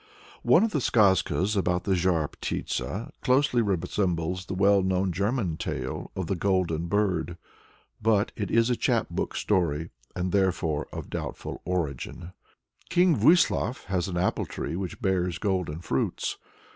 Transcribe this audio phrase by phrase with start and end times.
[0.41, 6.09] One of the skazkas about the Zhar Ptitsa closely resembles the well known German tale
[6.15, 7.37] of the Golden Bird.
[8.01, 12.33] But it is a "Chap book" story, and therefore of doubtful origin.
[12.89, 16.37] King Vuislaf has an apple tree which bears golden fruits.